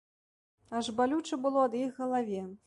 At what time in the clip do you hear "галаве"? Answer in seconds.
2.01-2.41